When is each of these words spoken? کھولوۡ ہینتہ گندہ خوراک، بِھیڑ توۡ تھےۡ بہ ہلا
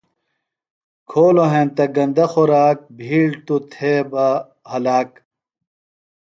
کھولوۡ 1.09 1.49
ہینتہ 1.53 1.85
گندہ 1.95 2.25
خوراک، 2.31 2.77
بِھیڑ 2.97 3.29
توۡ 3.45 3.63
تھےۡ 3.71 4.01
بہ 4.11 4.25
ہلا 4.71 4.97